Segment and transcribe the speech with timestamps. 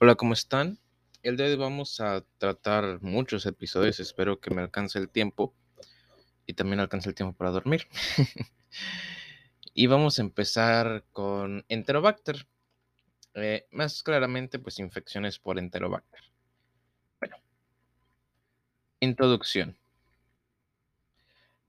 [0.00, 0.78] Hola, ¿cómo están?
[1.24, 5.56] El día de hoy vamos a tratar muchos episodios, espero que me alcance el tiempo
[6.46, 7.88] y también alcance el tiempo para dormir.
[9.74, 12.46] y vamos a empezar con Enterobacter,
[13.34, 16.20] eh, más claramente pues infecciones por Enterobacter.
[17.18, 17.36] Bueno,
[19.00, 19.76] introducción.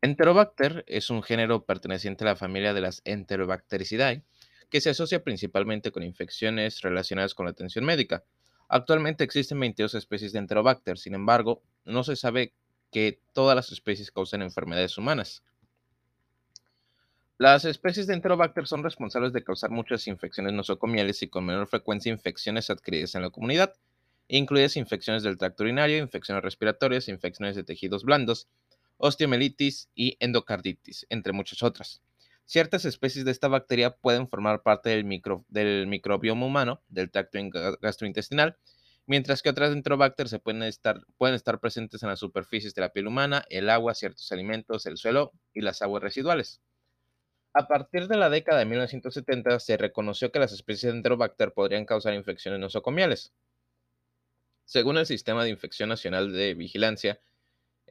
[0.04, 4.22] Enterobacter es un género perteneciente a la familia de las Enterobactericidae,
[4.70, 8.24] que se asocia principalmente con infecciones relacionadas con la atención médica.
[8.68, 12.54] Actualmente existen 22 especies de Enterobacter, sin embargo, no se sabe
[12.92, 15.44] que todas las especies causan enfermedades humanas.
[17.38, 22.12] Las especies de Enterobacter son responsables de causar muchas infecciones nosocomiales y con menor frecuencia
[22.12, 23.74] infecciones adquiridas en la comunidad,
[24.28, 28.48] incluidas infecciones del tracto urinario, infecciones respiratorias, infecciones de tejidos blandos,
[28.98, 32.02] osteomelitis y endocarditis, entre muchas otras.
[32.50, 37.38] Ciertas especies de esta bacteria pueden formar parte del, microbioma humano, del tracto
[37.80, 38.58] gastrointestinal,
[39.06, 42.92] mientras que otras enterobacter se pueden estar, pueden estar presentes en las superficies de la
[42.92, 46.60] piel humana, el agua, ciertos alimentos, el suelo y las aguas residuales.
[47.54, 51.86] A partir de la década de 1970 se reconoció que las especies de enterobacter podrían
[51.86, 53.32] causar infecciones nosocomiales.
[54.66, 57.22] Según el Sistema de Infección Nacional de Vigilancia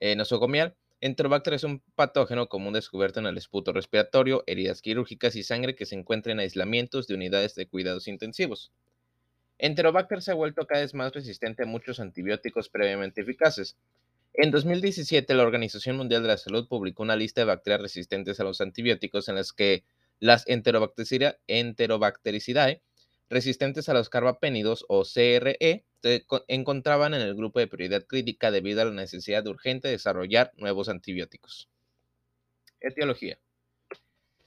[0.00, 5.44] eh, Nosocomial, Enterobacter es un patógeno común descubierto en el esputo respiratorio, heridas quirúrgicas y
[5.44, 8.72] sangre que se encuentra en aislamientos de unidades de cuidados intensivos.
[9.58, 13.76] Enterobacter se ha vuelto cada vez más resistente a muchos antibióticos previamente eficaces.
[14.34, 18.44] En 2017, la Organización Mundial de la Salud publicó una lista de bacterias resistentes a
[18.44, 19.84] los antibióticos en las que
[20.20, 22.82] las Enterobactericidae
[23.30, 28.82] resistentes a los carbapénidos o CRE se encontraban en el grupo de prioridad crítica debido
[28.82, 31.68] a la necesidad de urgente desarrollar nuevos antibióticos.
[32.80, 33.38] Etiología.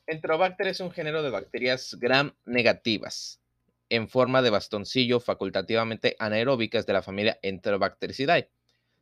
[0.07, 3.41] Enterobacter es un género de bacterias gram negativas
[3.91, 8.49] en forma de bastoncillo facultativamente anaeróbicas de la familia Enterobactericidae.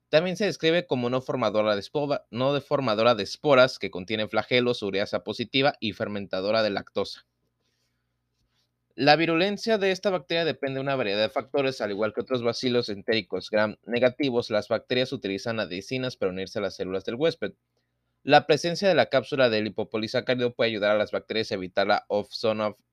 [0.09, 1.83] También se describe como no formadora de,
[2.31, 7.27] no deformadora de esporas que contiene flagelos, ureasa positiva y fermentadora de lactosa.
[8.99, 12.43] La virulencia de esta bacteria depende de una variedad de factores, al igual que otros
[12.43, 17.53] bacilos entéricos gram negativos, las bacterias utilizan adhesinas para unirse a las células del huésped.
[18.23, 22.05] La presencia de la cápsula del lipopolisacárido puede ayudar a las bacterias a evitar la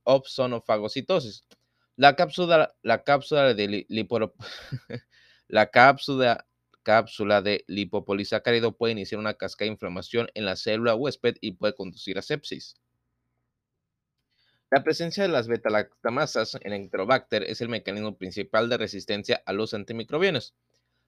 [0.05, 1.43] opsonofagocitosis.
[1.97, 3.85] La cápsula, la cápsula de
[5.49, 6.47] la cápsula,
[6.85, 11.75] cápsula de lipopolisacárido puede iniciar una cascada de inflamación en la célula huésped y puede
[11.75, 12.77] conducir a sepsis.
[14.69, 19.75] La presencia de las betalactamasas en Enterobacter es el mecanismo principal de resistencia a los
[19.75, 20.57] antimicrobianos.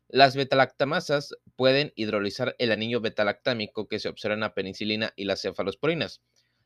[0.06, 5.42] Las betalactamasas pueden hidrolizar el anillo betalactámico que se observa en la penicilina y las
[5.42, 6.22] cefalosporinas.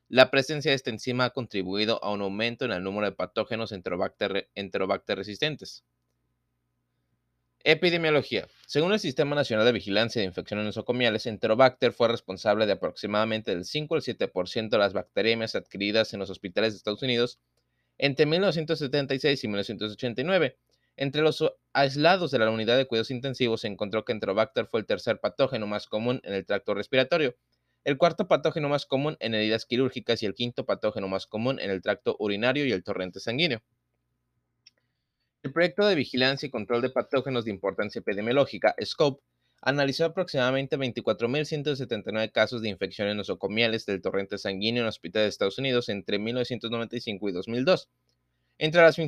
[0.09, 3.73] La presencia de esta enzima ha contribuido a un aumento en el número de patógenos
[3.73, 5.85] Enterobacter, enterobacter resistentes.
[7.65, 8.49] Epidemiología.
[8.67, 13.65] Según el Sistema Nacional de Vigilancia de Infecciones Nosocomiales, Enterobacter fue responsable de aproximadamente del
[13.65, 17.39] 5 al 7% de las bacterias adquiridas en los hospitales de Estados Unidos
[17.99, 20.59] entre 1976 y 1989.
[20.97, 24.87] Entre los aislados de la unidad de cuidados intensivos se encontró que Enterobacter fue el
[24.87, 27.37] tercer patógeno más común en el tracto respiratorio,
[27.85, 31.71] el cuarto patógeno más común en heridas quirúrgicas y el quinto patógeno más común en
[31.71, 33.63] el tracto urinario y el torrente sanguíneo.
[35.45, 39.25] El Proyecto de Vigilancia y Control de Patógenos de Importancia Epidemiológica, SCOPE,
[39.61, 45.89] analizó aproximadamente 24.179 casos de infecciones nosocomiales del torrente sanguíneo en hospitales de Estados Unidos
[45.89, 47.89] entre 1995 y 2002.
[48.59, 49.01] Entre las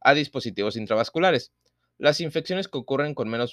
[0.00, 1.52] a dispositivos intravasculares.
[1.98, 3.52] Las infecciones que ocurren con menos,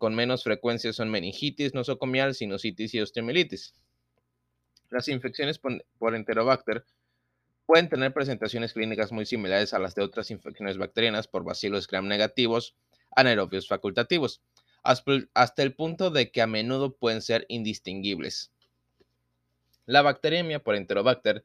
[0.00, 3.74] menos frecuencia son meningitis nosocomial, sinusitis y osteomelitis.
[4.88, 6.86] Las infecciones por, Enterobacter
[7.66, 12.08] pueden tener presentaciones clínicas muy similares a las de otras infecciones bacterianas por bacilos gram
[12.08, 12.74] negativos,
[13.14, 14.40] anaerobios facultativos,
[14.82, 18.50] hasta el punto de que a menudo pueden ser indistinguibles.
[19.84, 21.44] La bacteriemia por Enterobacter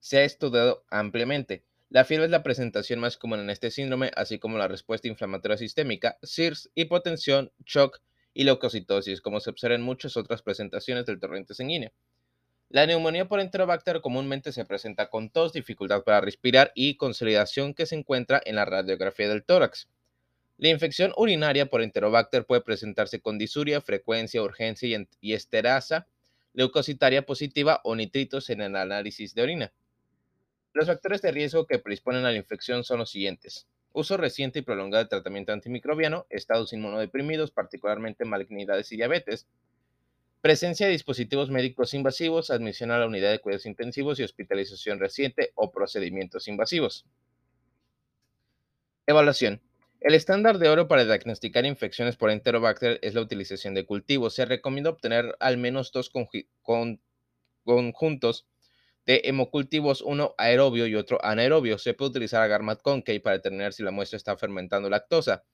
[0.00, 1.62] se ha estudiado ampliamente.
[1.90, 5.56] La fiebre es la presentación más común en este síndrome, así como la respuesta inflamatoria
[5.56, 8.00] sistémica, SIRS, hipotensión, shock
[8.34, 11.90] y leucocitosis, como se observa en muchas otras presentaciones del torrente sanguíneo.
[12.68, 17.86] La neumonía por Enterobacter comúnmente se presenta con tos, dificultad para respirar y consolidación que
[17.86, 19.88] se encuentra en la radiografía del tórax.
[20.58, 26.06] La infección urinaria por Enterobacter puede presentarse con disuria, frecuencia, urgencia y esterasa
[26.52, 29.72] leucocitaria positiva o nitritos en el análisis de orina.
[30.78, 33.66] Los factores de riesgo que predisponen a la infección son los siguientes.
[33.92, 39.48] Uso reciente y prolongado de tratamiento antimicrobiano, estados inmunodeprimidos, particularmente malignidades y diabetes,
[40.40, 45.50] presencia de dispositivos médicos invasivos, admisión a la unidad de cuidados intensivos y hospitalización reciente
[45.56, 47.04] o procedimientos invasivos.
[49.08, 49.60] Evaluación.
[49.98, 54.36] El estándar de oro para diagnosticar infecciones por Enterobacter es la utilización de cultivos.
[54.36, 56.08] Se recomienda obtener al menos dos
[57.64, 58.46] conjuntos
[59.08, 61.78] de hemocultivos, uno aerobio y otro anaerobio.
[61.78, 65.44] Se puede utilizar agar Concave para determinar si la muestra está fermentando lactosa.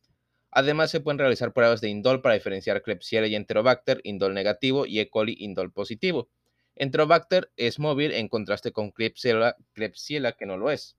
[0.50, 4.98] Además, se pueden realizar pruebas de indol para diferenciar Klebsiella y Enterobacter, indol negativo y
[4.98, 5.08] E.
[5.08, 6.28] coli indol positivo.
[6.74, 10.96] Enterobacter es móvil en contraste con Klebsiella, Klebsiella que no lo es.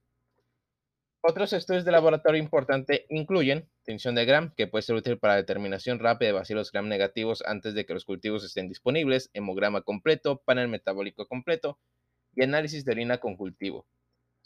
[1.20, 5.98] Otros estudios de laboratorio importantes incluyen tensión de Gram, que puede ser útil para determinación
[5.98, 10.68] rápida de bacilos Gram negativos antes de que los cultivos estén disponibles, hemograma completo, panel
[10.68, 11.78] metabólico completo,
[12.36, 13.86] y análisis de orina con cultivo.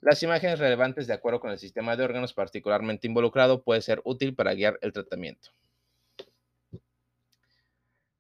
[0.01, 4.35] Las imágenes relevantes de acuerdo con el sistema de órganos particularmente involucrado puede ser útil
[4.35, 5.51] para guiar el tratamiento.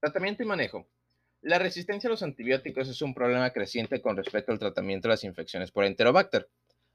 [0.01, 0.87] Tratamiento y manejo.
[1.41, 5.25] La resistencia a los antibióticos es un problema creciente con respecto al tratamiento de las
[5.25, 6.51] infecciones por Enterobacter.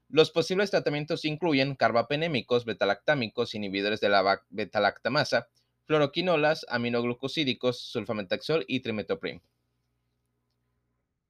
[0.08, 5.48] Los posibles tratamientos incluyen carbapenémicos, betalactámicos, inhibidores de la betalactamasa,
[5.84, 9.40] fluoroquinolas, aminoglucosídicos, sulfametaxol y trimetoprim.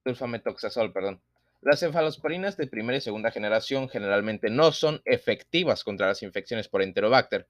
[0.05, 1.21] Sulfametoxazol, perdón.
[1.63, 6.83] Las cefalosporinas de primera y segunda generación generalmente no son efectivas contra las infecciones por
[6.83, 7.49] Enterobacter.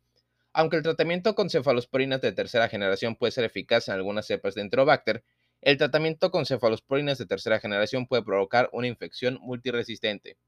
[0.53, 4.63] Aunque el tratamiento con cefalosporinas de tercera generación puede ser eficaz en algunas cepas de
[4.63, 5.23] Enterobacter,
[5.61, 10.39] el tratamiento con cefalosporinas de tercera generación puede provocar una infección multiresistente.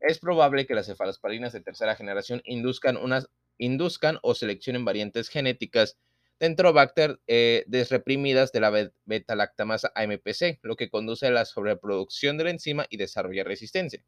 [0.00, 5.96] Es probable que las cefalosporinas de tercera generación induzcan, unas, induzcan o seleccionen variantes genéticas
[6.38, 12.50] Enterobacter eh, desreprimidas de la beta-lactamasa AMPC, lo que conduce a la sobreproducción de la
[12.50, 14.02] enzima y desarrolla resistencia.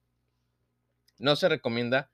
[1.19, 2.11] No se recomienda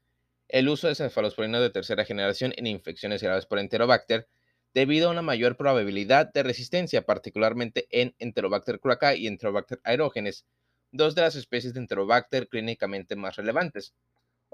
[0.49, 4.29] el uso de cefalosporinas de tercera generación en infecciones graves por Enterobacter
[4.73, 10.47] debido a una mayor probabilidad de resistencia, particularmente en Enterobacter cloacae y Enterobacter aerógenes,
[10.91, 13.95] dos de las especies de Enterobacter clínicamente más relevantes.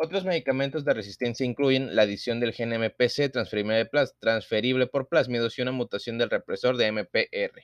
[0.02, 5.72] Otros medicamentos de resistencia incluyen la adición del gen MPC transferible por plásmidos y una
[5.72, 7.60] mutación del represor de MPR.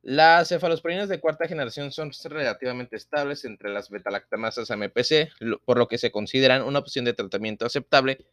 [0.00, 5.98] Las cefalosporinas de cuarta generación son relativamente estables entre las betalactamasas MPC, por lo que
[5.98, 8.24] se consideran una opción de tratamiento aceptable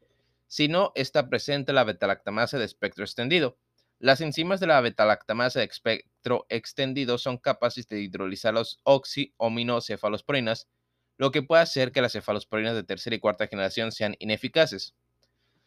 [0.48, 3.58] si no está presente la betalactamasa de espectro extendido.
[4.00, 10.70] Las enzimas de la betalactamasa de espectro extendido son capaces de hidrolizar los oxiominocefalosporinas
[11.20, 14.96] lo que puede hacer que las cefalosporinas de tercera y cuarta generación sean ineficaces.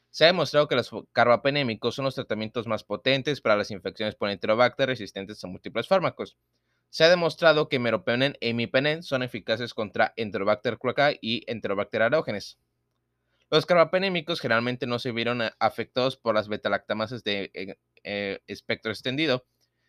[0.08, 4.30] Se ha demostrado que los carbapenémicos son los tratamientos más potentes para las infecciones por
[4.30, 6.38] Enterobacter resistentes a múltiples fármacos.
[6.88, 12.58] Se ha demostrado que meropenem e imipenen son eficaces contra Enterobacter cloacae y Enterobacter aerógenes.
[13.50, 19.44] Los carbapenémicos generalmente no se vieron afectados por las betalactamasas de eh, eh, espectro extendido.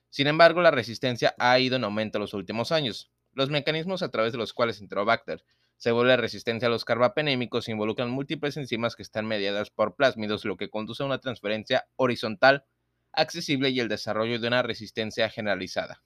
[0.09, 3.12] Sin embargo, la resistencia ha ido en aumento en los últimos años.
[3.33, 5.43] Los mecanismos a través de los cuales Enterobacter
[5.77, 10.55] se vuelve resistencia a los carbapenémicos involucran múltiples enzimas que están mediadas por plásmidos, lo
[10.55, 12.65] que conduce a una transferencia horizontal
[13.11, 16.01] accesible y el desarrollo de una resistencia generalizada.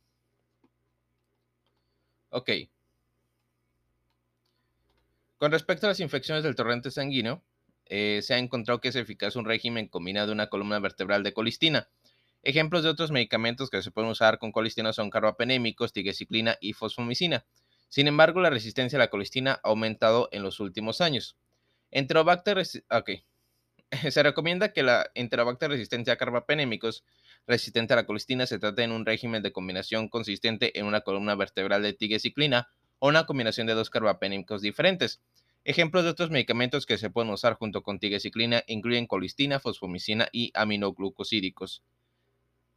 [2.30, 2.50] Ok.
[5.38, 7.44] Con respecto a las infecciones del torrente sanguíneo,
[7.86, 11.34] eh, se ha encontrado que es eficaz un régimen combinado de una columna vertebral de
[11.34, 11.88] colistina,
[12.48, 17.46] Ejemplos de otros medicamentos que se pueden usar con colistina son carbapenémicos, tigeciclina y fosfomicina.
[17.90, 21.36] Sin embargo, la resistencia a la colistina ha aumentado en los últimos años.
[21.92, 23.26] Enterobacter, okay.
[24.12, 27.04] se recomienda que la Enterobacter resistencia a carbapenémicos
[27.48, 31.36] resistente a la colistina se trate en un régimen de combinación consistente en una columna
[31.36, 35.22] vertebral de tigeciclina o una combinación de dos carbapenémicos diferentes.
[35.66, 40.54] Ejemplos de otros medicamentos que se pueden usar junto con tigeciclina incluyen colistina, fosfomicina y
[40.54, 41.84] aminoglucosídicos.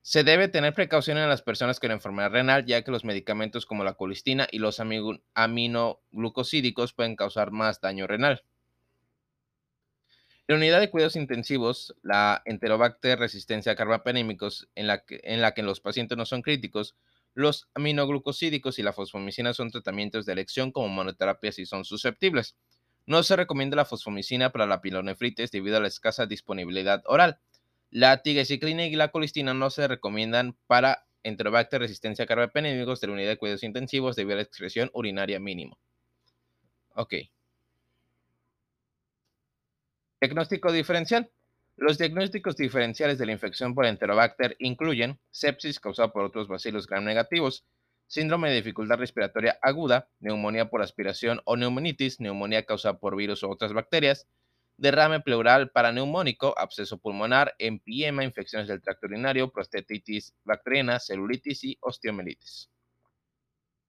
[0.02, 3.85] Se debe tener precaución en las personas con enfermedad renal, ya que los medicamentos como
[3.85, 4.80] la colistina y los
[5.35, 8.42] aminoglucosídicos pueden causar más daño renal.
[10.49, 15.42] En la unidad de cuidados intensivos, la Enterobacter resistencia a carbapenémicos, en la, que, en
[15.42, 16.97] la que los pacientes no son críticos,
[17.35, 22.57] los aminoglucosídicos y la fosfomicina son tratamientos de elección como monoterapia si son susceptibles.
[23.07, 27.38] No se recomienda la fosfomicina para la pilonefritis debido a la escasa disponibilidad oral.
[27.90, 33.12] La tigaciclina y la colistina no se recomiendan para Enterobacter resistencia a carbapenémicos de la
[33.12, 35.76] unidad de cuidados intensivos debido a la excreción urinaria mínimo.
[36.94, 37.14] Ok.
[40.20, 41.30] Diagnóstico diferencial.
[41.76, 47.04] Los diagnósticos diferenciales de la infección por Enterobacter incluyen sepsis causada por otros bacilos gram
[47.04, 47.64] negativos,
[48.06, 53.50] síndrome de dificultad respiratoria aguda, neumonía por aspiración o neumonitis, neumonía causada por virus o
[53.50, 54.26] otras bacterias,
[54.80, 62.70] derrame pleural paraneumónico, absceso pulmonar, empiema, infecciones del tracto urinario, prostatitis bacteriana, celulitis y osteomelitis.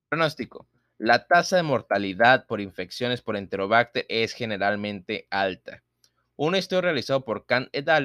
[0.10, 0.68] Pronóstico.
[0.98, 5.84] La tasa de mortalidad por infecciones por Enterobacter es generalmente alta.
[6.36, 8.04] Un estudio realizado por Khan et al.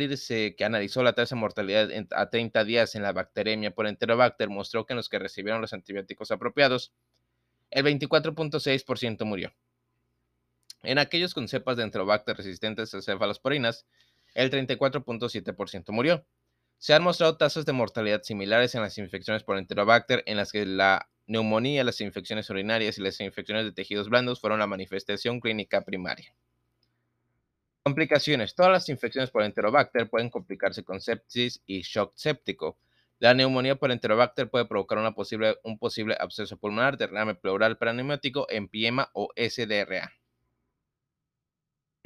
[0.57, 4.87] que analizó la tasa de mortalidad a 30 días en la bacteremia por Enterobacter mostró
[4.87, 6.93] que en los que recibieron los antibióticos apropiados,
[7.71, 9.53] el 24.6% murió.
[10.87, 13.87] En aquellos con cepas de Enterobacter resistentes a cefalosporinas,
[14.35, 16.25] el 34.7% murió.
[16.79, 20.65] Se han mostrado tasas de mortalidad similares en las infecciones por Enterobacter, en las que
[20.65, 25.81] la neumonía, las infecciones urinarias y las infecciones de tejidos blandos fueron la manifestación clínica
[25.81, 26.33] primaria.
[27.83, 28.55] Complicaciones.
[28.55, 32.79] Todas las infecciones por Enterobacter pueden complicarse con sepsis y shock séptico.
[33.19, 38.47] La neumonía por Enterobacter puede provocar una posible, un posible absceso pulmonar, derrame pleural paraneumótico,
[38.49, 40.13] empiema o SDRA.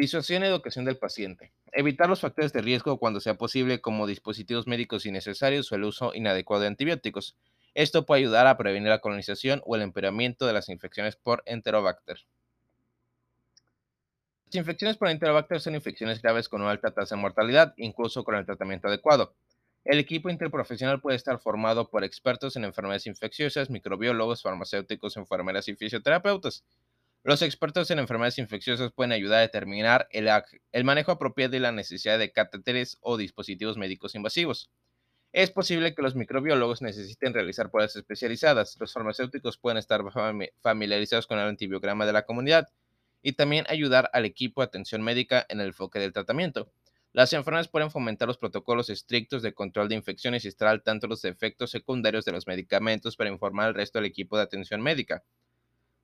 [0.01, 1.53] Disuasión y educación del paciente.
[1.73, 6.15] Evitar los factores de riesgo cuando sea posible, como dispositivos médicos innecesarios o el uso
[6.15, 7.37] inadecuado de antibióticos.
[7.75, 12.17] Esto puede ayudar a prevenir la colonización o el empeoramiento de las infecciones por Enterobacter.
[14.47, 18.37] Las infecciones por Enterobacter son infecciones graves con una alta tasa de mortalidad, incluso con
[18.37, 19.35] el tratamiento adecuado.
[19.85, 25.75] El equipo interprofesional puede estar formado por expertos en enfermedades infecciosas, microbiólogos, farmacéuticos, enfermeras y
[25.75, 26.65] fisioterapeutas.
[27.23, 32.19] Los expertos en enfermedades infecciosas pueden ayudar a determinar el, manejo apropiado y la necesidad
[32.19, 34.71] de catéteres o dispositivos médicos invasivos.
[35.33, 38.75] Es posible que los microbiólogos necesiten realizar pruebas especializadas.
[38.81, 40.03] Los farmacéuticos pueden estar
[40.63, 42.69] familiarizados con el antibiograma de la comunidad
[43.23, 46.73] y también ayudar al equipo de atención médica en el enfoque del tratamiento.
[47.13, 51.07] Las enfermedades pueden fomentar los protocolos estrictos de control de infecciones y estar al tanto
[51.07, 55.23] los efectos secundarios de los medicamentos para informar al resto del equipo de atención médica.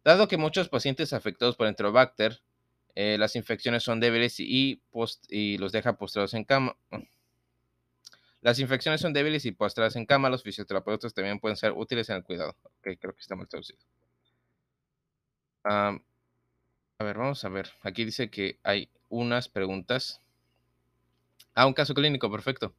[0.07, 2.41] Dado que muchos pacientes afectados por Enterobacter,
[2.95, 4.81] eh, las infecciones son débiles y,
[5.29, 6.77] y los deja postrados en cama.
[8.41, 10.31] Las infecciones son débiles y postradas en cama.
[10.31, 12.55] Los fisioterapeutas también pueden ser útiles en el cuidado.
[12.63, 13.81] Ok, creo que está mal traducido.
[15.65, 15.99] a
[17.01, 17.73] ver, vamos a ver.
[17.83, 20.23] Aquí dice que hay unas preguntas.
[21.53, 22.73] Ah, un caso clínico, perfecto.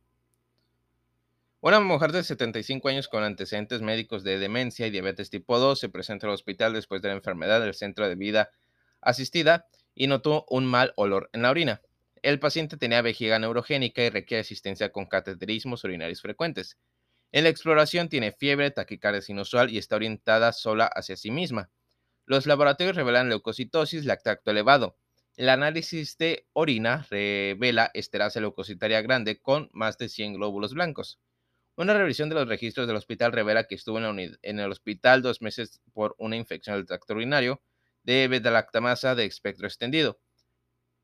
[1.60, 5.90] Una mujer de 75 años con antecedentes médicos de demencia y diabetes tipo 2 se
[5.90, 8.52] presenta al hospital después de la enfermedad del centro de vida
[9.02, 11.82] asistida y notó un mal olor en la orina.
[12.22, 16.78] El paciente tenía vejiga neurogénica y requiere asistencia con cateterismos urinarios frecuentes.
[17.32, 21.72] En la exploración tiene fiebre, taquicardia inusual y está orientada sola hacia sí misma.
[22.28, 24.96] Los laboratorios revelan leucocitosis, lactato elevado.
[25.38, 31.20] El análisis de orina revela esterasa leucocitaria grande con más de 100 glóbulos blancos.
[31.78, 35.80] Una revisión de los registros del hospital revela que estuvo en, el hospital dos meses
[35.94, 37.62] por una infección del tracto urinario
[38.02, 40.20] de beta-lactamasa de espectro extendido.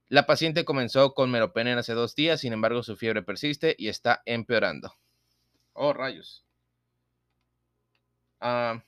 [0.08, 4.24] La paciente comenzó con meropenem hace dos días, sin embargo su fiebre persiste y está
[4.25, 4.96] empeorando.
[5.74, 6.44] Oh, rayos.
[8.42, 8.84] Ah.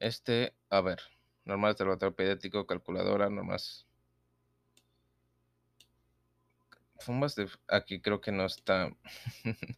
[0.00, 1.00] este, a ver,
[1.46, 3.30] normal observatorio pediátrico, calculadora,
[7.08, 7.34] nomás.
[7.34, 7.48] Fumbas de...
[7.68, 8.90] Aquí creo que no está...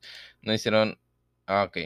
[0.42, 0.98] no hicieron...
[1.46, 1.78] Ah, ok.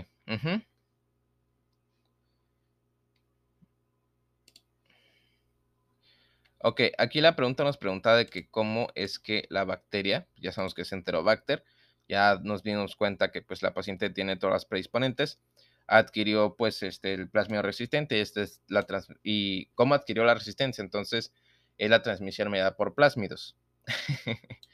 [6.62, 10.74] Ok, aquí la pregunta nos pregunta de que cómo es que la bacteria, ya sabemos
[10.74, 11.64] que es Enterobacter,
[12.06, 15.40] ya nos dimos cuenta que pues la paciente tiene todas las predisponentes,
[15.86, 18.86] adquirió pues este el plasmio resistente, este es la
[19.22, 21.32] y cómo adquirió la resistencia, entonces
[21.78, 23.56] es la transmisión mediada por plásmidos.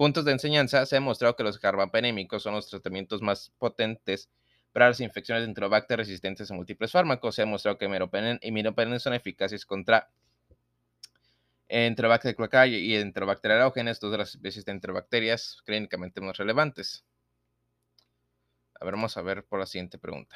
[0.00, 4.30] puntos de enseñanza, se ha demostrado que los carbapenémicos son los tratamientos más potentes
[4.72, 7.34] para las infecciones de enterobacter resistentes a múltiples fármacos.
[7.34, 10.08] Se ha demostrado que meropenem y miropenem son eficaces contra
[11.68, 17.04] Enterobacter cloacae y Enterobacter aerogenes, dos de las especies de enterobacterias clínicamente más relevantes.
[18.80, 20.34] A ver, vamos a ver por la siguiente pregunta.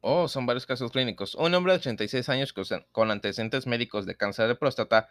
[0.00, 1.34] Oh, son varios casos clínicos.
[1.34, 2.54] Un hombre de 86 años
[2.92, 5.08] con antecedentes médicos de cáncer de próstata,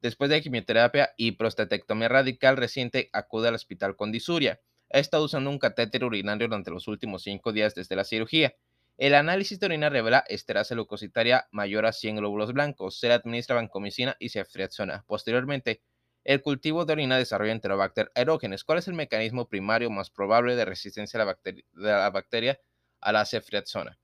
[0.00, 4.60] después de quimioterapia y prostatectomía radical reciente, acude al hospital con disuria.
[4.92, 8.54] Ha estado usando un catéter urinario durante los últimos cinco días desde la cirugía.
[8.98, 13.00] El análisis de orina revela esterasa leucocitaria mayor a 100 glóbulos blancos.
[13.00, 15.04] Se le administra vancomicina y ceftriaxona.
[15.08, 15.82] Posteriormente,
[16.22, 18.62] el cultivo de orina desarrolla enterobacter aerógenes.
[18.62, 22.60] ¿Cuál es el mecanismo primario más probable de resistencia de la bacteria
[23.00, 23.98] a la ceftriaxona?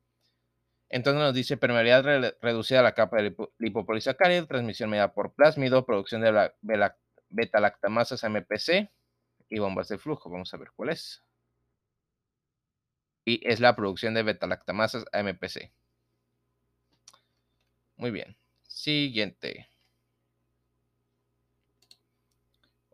[0.96, 6.22] Entonces nos dice permeabilidad reducida a la capa de lipopolisacárido, transmisión media por plásmido, producción
[6.22, 6.52] de
[7.28, 8.90] beta-lactamasas MPC
[9.50, 10.30] y bombas de flujo.
[10.30, 11.22] Vamos a ver cuál es.
[13.26, 15.70] Y es la producción de beta-lactamasas MPC.
[17.96, 18.34] Muy bien.
[18.66, 19.68] Siguiente.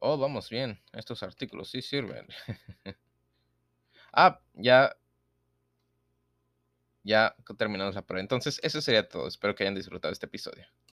[0.00, 0.80] Oh, vamos bien.
[0.92, 2.26] Estos artículos sí sirven.
[4.12, 4.92] ah, ya.
[7.04, 8.20] Ya terminamos la prueba.
[8.22, 9.28] Entonces, eso sería todo.
[9.28, 10.66] Espero que hayan disfrutado este episodio.